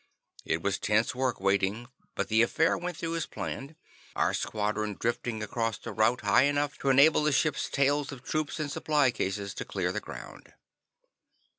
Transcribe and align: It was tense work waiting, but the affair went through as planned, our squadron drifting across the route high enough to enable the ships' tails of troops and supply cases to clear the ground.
It 0.45 0.63
was 0.63 0.79
tense 0.79 1.13
work 1.13 1.39
waiting, 1.39 1.87
but 2.15 2.27
the 2.27 2.41
affair 2.41 2.75
went 2.75 2.97
through 2.97 3.15
as 3.17 3.27
planned, 3.27 3.75
our 4.15 4.33
squadron 4.33 4.97
drifting 4.99 5.43
across 5.43 5.77
the 5.77 5.91
route 5.93 6.21
high 6.21 6.45
enough 6.45 6.75
to 6.79 6.89
enable 6.89 7.21
the 7.21 7.31
ships' 7.31 7.69
tails 7.69 8.11
of 8.11 8.23
troops 8.23 8.59
and 8.59 8.71
supply 8.71 9.11
cases 9.11 9.53
to 9.53 9.63
clear 9.63 9.91
the 9.91 9.99
ground. 10.01 10.53